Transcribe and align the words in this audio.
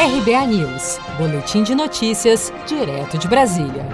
RBA 0.00 0.46
News, 0.46 0.96
Boletim 1.18 1.62
de 1.62 1.74
Notícias, 1.74 2.50
direto 2.66 3.18
de 3.18 3.28
Brasília. 3.28 3.86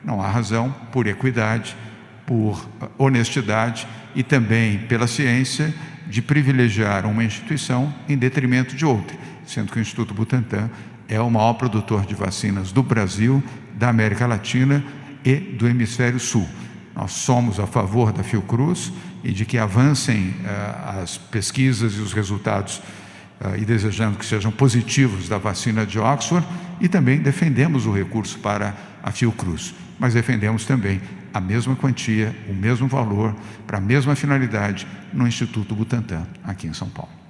Não 0.04 0.22
há 0.22 0.28
razão, 0.28 0.76
por 0.92 1.08
equidade, 1.08 1.76
por 2.26 2.68
honestidade 2.98 3.88
e 4.14 4.24
também 4.24 4.80
pela 4.80 5.08
ciência, 5.08 5.74
de 6.08 6.22
privilegiar 6.22 7.06
uma 7.06 7.24
instituição 7.24 7.94
em 8.08 8.18
detrimento 8.18 8.76
de 8.76 8.86
outra, 8.86 9.18
sendo 9.46 9.72
que 9.72 9.78
o 9.78 9.82
Instituto 9.82 10.14
Butantan 10.14 10.70
é 11.08 11.20
o 11.20 11.30
maior 11.30 11.54
produtor 11.54 12.06
de 12.06 12.14
vacinas 12.14 12.72
do 12.72 12.84
Brasil, 12.84 13.42
da 13.76 13.90
América 13.90 14.28
Latina 14.28 14.84
e 15.24 15.36
do 15.36 15.68
Hemisfério 15.68 16.20
Sul. 16.20 16.48
Nós 16.96 17.12
somos 17.12 17.60
a 17.60 17.68
favor 17.68 18.12
da 18.12 18.24
Fiocruz 18.24 18.92
e 19.24 19.32
de 19.32 19.46
que 19.46 19.58
avancem 19.58 20.30
uh, 20.30 21.02
as 21.02 21.18
pesquisas 21.18 21.94
e 21.94 22.00
os 22.00 22.12
resultados 22.12 22.78
uh, 23.40 23.56
e 23.58 23.66
desejando 23.66 24.18
que 24.18 24.26
sejam 24.26 24.52
positivos 24.52 25.30
da 25.30 25.38
vacina 25.38 25.86
de 25.86 26.00
Oxford 26.00 26.46
e 26.82 26.88
também 26.88 27.20
defendemos 27.20 27.86
o 27.86 27.92
recurso 27.92 28.40
para 28.40 28.76
a 29.04 29.12
Fiocruz, 29.12 29.74
mas 30.00 30.14
defendemos 30.14 30.66
também 30.66 31.02
a 31.34 31.40
mesma 31.40 31.76
quantia, 31.76 32.36
o 32.50 32.54
mesmo 32.54 32.88
valor, 32.88 33.36
para 33.66 33.78
a 33.78 33.82
mesma 33.82 34.16
finalidade 34.16 34.88
no 35.14 35.28
Instituto 35.28 35.76
Butantan, 35.76 36.26
aqui 36.44 36.68
em 36.68 36.74
São 36.74 36.90
Paulo. 36.90 37.27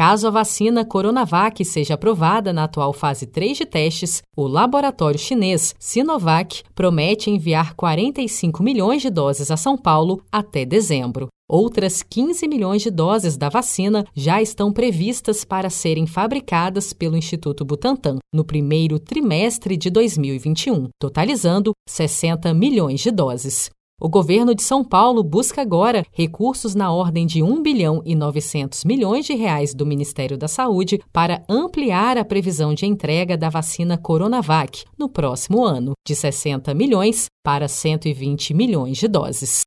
Caso 0.00 0.28
a 0.28 0.30
vacina 0.30 0.82
Coronavac 0.82 1.62
seja 1.62 1.92
aprovada 1.92 2.54
na 2.54 2.64
atual 2.64 2.90
fase 2.90 3.26
3 3.26 3.58
de 3.58 3.66
testes, 3.66 4.22
o 4.34 4.46
laboratório 4.46 5.18
chinês 5.20 5.74
Sinovac 5.78 6.62
promete 6.74 7.28
enviar 7.28 7.74
45 7.74 8.62
milhões 8.62 9.02
de 9.02 9.10
doses 9.10 9.50
a 9.50 9.58
São 9.58 9.76
Paulo 9.76 10.24
até 10.32 10.64
dezembro. 10.64 11.28
Outras 11.46 12.02
15 12.02 12.48
milhões 12.48 12.80
de 12.80 12.90
doses 12.90 13.36
da 13.36 13.50
vacina 13.50 14.06
já 14.14 14.40
estão 14.40 14.72
previstas 14.72 15.44
para 15.44 15.68
serem 15.68 16.06
fabricadas 16.06 16.94
pelo 16.94 17.14
Instituto 17.14 17.62
Butantan 17.62 18.20
no 18.32 18.42
primeiro 18.42 18.98
trimestre 18.98 19.76
de 19.76 19.90
2021, 19.90 20.88
totalizando 20.98 21.72
60 21.86 22.54
milhões 22.54 23.00
de 23.00 23.10
doses. 23.10 23.68
O 24.02 24.08
governo 24.08 24.54
de 24.54 24.62
São 24.62 24.82
Paulo 24.82 25.22
busca 25.22 25.60
agora 25.60 26.06
recursos 26.10 26.74
na 26.74 26.90
ordem 26.90 27.26
de 27.26 27.42
1 27.42 27.62
bilhão 27.62 28.00
e 28.02 28.14
900 28.14 28.82
milhões 28.84 29.26
de 29.26 29.34
reais 29.34 29.74
do 29.74 29.84
Ministério 29.84 30.38
da 30.38 30.48
Saúde 30.48 30.98
para 31.12 31.44
ampliar 31.46 32.16
a 32.16 32.24
previsão 32.24 32.72
de 32.72 32.86
entrega 32.86 33.36
da 33.36 33.50
vacina 33.50 33.98
Coronavac 33.98 34.84
no 34.98 35.06
próximo 35.06 35.62
ano, 35.62 35.92
de 36.08 36.16
60 36.16 36.72
milhões 36.72 37.26
para 37.44 37.68
120 37.68 38.54
milhões 38.54 38.96
de 38.96 39.06
doses. 39.06 39.66